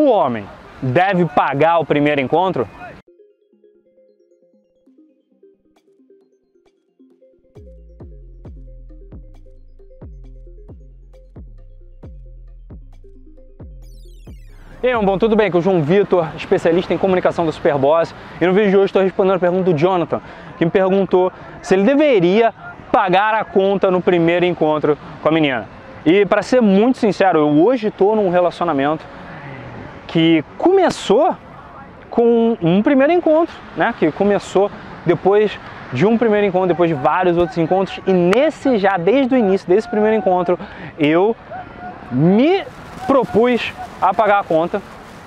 [0.00, 0.46] o homem
[0.80, 2.66] deve pagar o primeiro encontro?
[14.82, 15.48] E aí, bom, tudo bem?
[15.48, 18.14] Aqui é o João Vitor, especialista em comunicação da Superboss.
[18.40, 20.22] E no vídeo de hoje estou respondendo a pergunta do Jonathan,
[20.56, 21.30] que me perguntou
[21.60, 22.54] se ele deveria
[22.90, 25.68] pagar a conta no primeiro encontro com a menina.
[26.06, 29.04] E para ser muito sincero, eu hoje estou num relacionamento
[30.10, 31.36] que começou
[32.10, 33.94] com um primeiro encontro, né?
[33.96, 34.70] Que começou
[35.06, 35.56] depois
[35.92, 39.68] de um primeiro encontro, depois de vários outros encontros, e nesse já desde o início
[39.68, 40.58] desse primeiro encontro,
[40.98, 41.34] eu
[42.10, 42.64] me
[43.06, 44.82] propus a pagar a conta.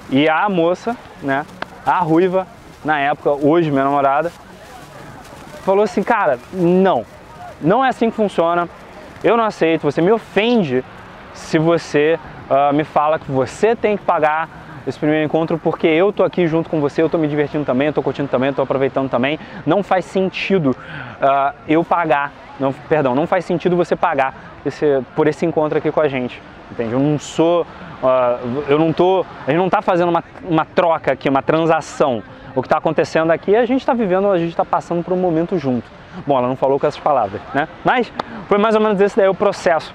[0.10, 1.46] E a moça, né,
[1.86, 2.46] a ruiva
[2.84, 4.32] na época, hoje minha namorada,
[5.64, 7.06] falou assim, cara, não,
[7.62, 8.68] não é assim que funciona,
[9.24, 10.84] eu não aceito, você me ofende
[11.34, 16.12] se você uh, me fala que você tem que pagar esse primeiro encontro porque eu
[16.12, 18.56] tô aqui junto com você, eu tô me divertindo também, eu tô curtindo também, eu
[18.56, 19.40] tô aproveitando também.
[19.66, 24.34] Não faz sentido uh, eu pagar, não, perdão, não faz sentido você pagar
[24.66, 26.42] esse, por esse encontro aqui com a gente.
[26.72, 26.94] Entende?
[26.94, 31.12] Eu não sou, uh, eu não tô, a gente não está fazendo uma, uma troca
[31.12, 32.24] aqui, uma transação.
[32.56, 35.14] O que está acontecendo aqui é a gente está vivendo, a gente está passando por
[35.14, 35.90] um momento junto.
[36.28, 37.68] Bom, ela não falou com essas palavras, né?
[37.84, 38.12] Mas
[38.48, 39.94] foi mais ou menos esse daí o processo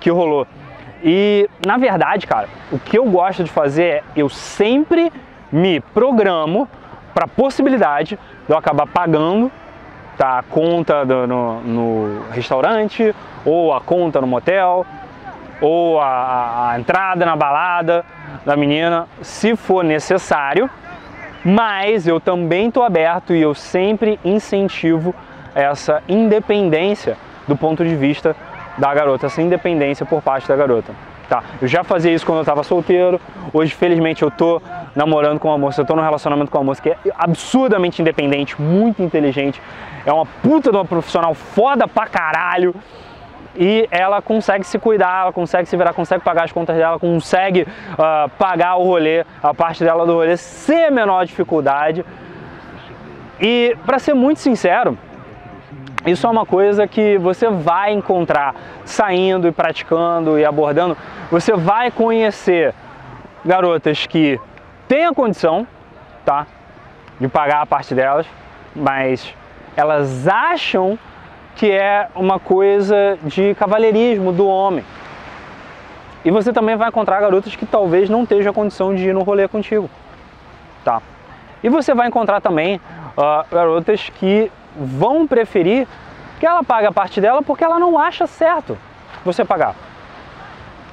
[0.00, 0.46] que rolou.
[1.02, 5.12] E na verdade, cara, o que eu gosto de fazer é eu sempre
[5.50, 6.68] me programo
[7.14, 9.50] para a possibilidade de eu acabar pagando
[10.16, 14.86] tá, a conta do, no, no, restaurante, ou a conta no motel,
[15.60, 18.04] ou a, a entrada na balada
[18.44, 20.68] da menina, se for necessário.
[21.42, 25.14] Mas eu também estou aberto e eu sempre incentivo
[25.54, 27.16] essa independência
[27.48, 28.36] do ponto de vista
[28.80, 30.92] da garota, essa independência por parte da garota.
[31.28, 33.20] Tá, eu já fazia isso quando eu estava solteiro,
[33.52, 34.60] hoje felizmente eu tô
[34.96, 38.60] namorando com uma moça, eu tô num relacionamento com uma moça que é absurdamente independente,
[38.60, 39.62] muito inteligente,
[40.04, 42.74] é uma puta de uma profissional foda pra caralho,
[43.56, 47.62] e ela consegue se cuidar, ela consegue se virar, consegue pagar as contas dela, consegue
[47.62, 52.04] uh, pagar o rolê, a parte dela do rolê sem menor dificuldade.
[53.40, 54.96] E para ser muito sincero,
[56.06, 60.96] isso é uma coisa que você vai encontrar saindo e praticando e abordando.
[61.30, 62.74] Você vai conhecer
[63.44, 64.40] garotas que
[64.88, 65.66] têm a condição,
[66.24, 66.46] tá,
[67.20, 68.26] de pagar a parte delas,
[68.74, 69.34] mas
[69.76, 70.98] elas acham
[71.54, 74.84] que é uma coisa de cavalheirismo do homem.
[76.24, 79.22] E você também vai encontrar garotas que talvez não estejam a condição de ir no
[79.22, 79.88] rolê contigo,
[80.84, 81.02] tá?
[81.62, 85.86] E você vai encontrar também uh, garotas que vão preferir
[86.38, 88.78] que ela pague a parte dela porque ela não acha certo
[89.24, 89.74] você pagar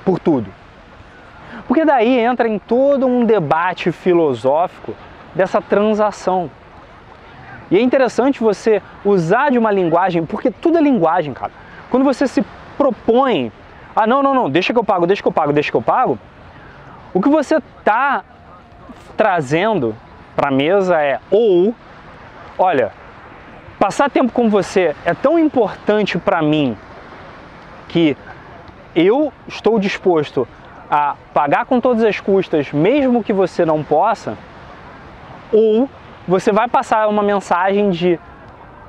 [0.03, 0.49] por tudo.
[1.67, 4.93] Porque daí entra em todo um debate filosófico
[5.35, 6.49] dessa transação.
[7.69, 11.51] E é interessante você usar de uma linguagem, porque tudo é linguagem, cara.
[11.89, 12.43] Quando você se
[12.77, 13.51] propõe,
[13.95, 15.81] ah, não, não, não, deixa que eu pago, deixa que eu pago, deixa que eu
[15.81, 16.17] pago,
[17.13, 18.23] o que você está
[19.17, 19.95] trazendo
[20.35, 21.73] para a mesa é ou,
[22.57, 22.91] olha,
[23.79, 26.75] Passar tempo com você é tão importante para mim
[27.87, 28.17] que
[28.95, 30.47] eu estou disposto
[30.89, 34.35] a pagar com todas as custas, mesmo que você não possa,
[35.53, 35.87] ou
[36.27, 38.19] você vai passar uma mensagem de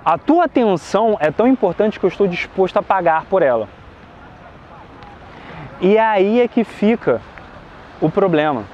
[0.03, 3.69] a tua atenção é tão importante que eu estou disposto a pagar por ela.
[5.83, 7.21] E aí é que fica
[8.01, 8.65] o problema.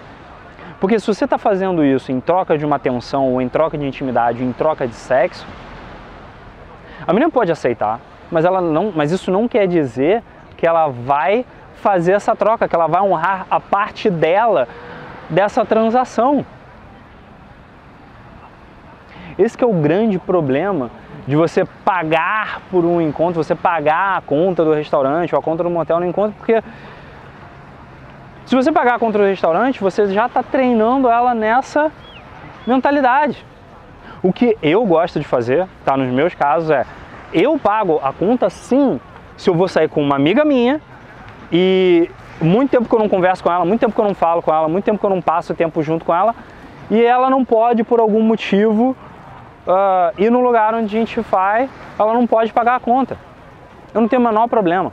[0.78, 3.84] Porque se você está fazendo isso em troca de uma atenção, ou em troca de
[3.84, 5.44] intimidade, ou em troca de sexo,
[7.06, 8.00] a menina pode aceitar,
[8.30, 10.22] mas, ela não, mas isso não quer dizer
[10.56, 11.44] que ela vai
[11.76, 14.66] fazer essa troca, que ela vai honrar a parte dela
[15.28, 16.44] dessa transação.
[19.38, 20.90] Esse é o grande problema
[21.26, 25.62] de você pagar por um encontro, você pagar a conta do restaurante ou a conta
[25.62, 26.62] do motel no encontro, porque
[28.46, 31.90] se você pagar a conta do restaurante, você já está treinando ela nessa
[32.66, 33.44] mentalidade.
[34.24, 36.86] O que eu gosto de fazer, tá nos meus casos, é
[37.30, 38.98] eu pago a conta sim
[39.36, 40.80] se eu vou sair com uma amiga minha
[41.52, 42.10] e
[42.40, 44.50] muito tempo que eu não converso com ela, muito tempo que eu não falo com
[44.50, 46.34] ela, muito tempo que eu não passo tempo junto com ela
[46.90, 48.96] e ela não pode, por algum motivo,
[49.66, 51.68] uh, ir no lugar onde a gente vai,
[51.98, 53.18] ela não pode pagar a conta.
[53.92, 54.90] Eu não tenho o menor problema.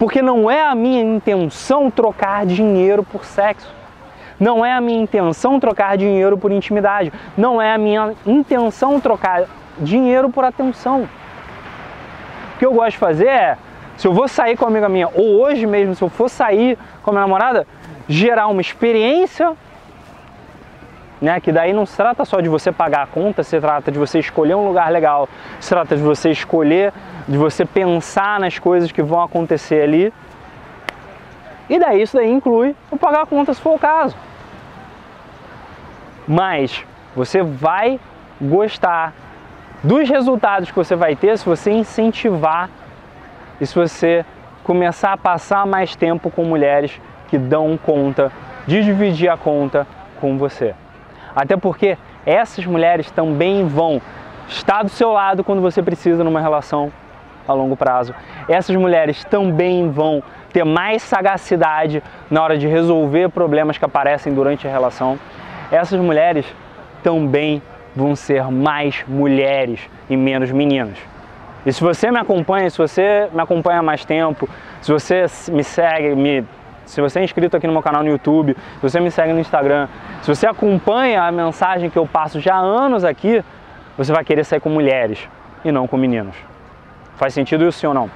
[0.00, 3.77] Porque não é a minha intenção trocar dinheiro por sexo.
[4.38, 7.12] Não é a minha intenção trocar dinheiro por intimidade.
[7.36, 9.44] Não é a minha intenção trocar
[9.78, 11.08] dinheiro por atenção.
[12.54, 13.58] O que eu gosto de fazer é,
[13.96, 16.78] se eu vou sair com uma amiga minha, ou hoje mesmo, se eu for sair
[17.02, 17.66] com a minha namorada,
[18.08, 19.56] gerar uma experiência
[21.20, 21.40] né?
[21.40, 24.18] Que daí não se trata só de você pagar a conta, se trata de você
[24.18, 25.28] escolher um lugar legal,
[25.60, 26.92] se trata de você escolher,
[27.26, 30.12] de você pensar nas coisas que vão acontecer ali.
[31.68, 34.16] E daí isso daí inclui o pagar a conta se for o caso.
[36.26, 36.84] Mas
[37.14, 37.98] você vai
[38.40, 39.12] gostar
[39.82, 42.68] dos resultados que você vai ter se você incentivar
[43.60, 44.24] e se você
[44.64, 48.32] começar a passar mais tempo com mulheres que dão conta
[48.66, 49.86] de dividir a conta
[50.20, 50.74] com você.
[51.34, 54.02] Até porque essas mulheres também vão
[54.48, 56.92] estar do seu lado quando você precisa numa relação
[57.48, 58.14] a longo prazo.
[58.48, 60.22] Essas mulheres também vão
[60.52, 65.18] ter mais sagacidade na hora de resolver problemas que aparecem durante a relação.
[65.72, 66.46] Essas mulheres
[67.02, 67.62] também
[67.94, 70.98] vão ser mais mulheres e menos meninas.
[71.66, 74.48] E se você me acompanha, se você me acompanha há mais tempo,
[74.80, 76.44] se você me segue, me,
[76.86, 79.40] se você é inscrito aqui no meu canal no YouTube, se você me segue no
[79.40, 79.88] Instagram,
[80.22, 83.44] se você acompanha a mensagem que eu passo já há anos aqui,
[83.96, 85.28] você vai querer sair com mulheres
[85.64, 86.36] e não com meninos.
[87.18, 88.08] Faz sentido isso sim ou não?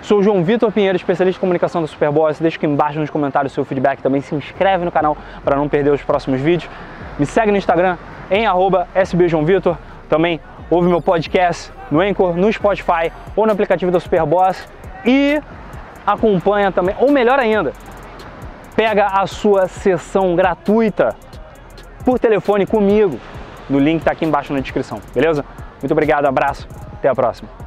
[0.00, 2.38] Sou João Vitor Pinheiro, especialista em comunicação da Superboss.
[2.38, 4.20] Deixa aqui embaixo nos comentários o seu feedback também.
[4.20, 6.70] Se inscreve no canal para não perder os próximos vídeos.
[7.18, 7.96] Me segue no Instagram
[8.30, 9.76] em arroba sbjoãovitor.
[10.08, 14.68] Também ouve meu podcast no Anchor, no Spotify ou no aplicativo da Superboss.
[15.04, 15.42] E
[16.06, 17.72] acompanha também, ou melhor ainda,
[18.76, 21.16] pega a sua sessão gratuita
[22.04, 23.18] por telefone comigo.
[23.68, 25.44] No link está aqui embaixo na descrição, beleza?
[25.82, 27.65] Muito obrigado, abraço, até a próxima.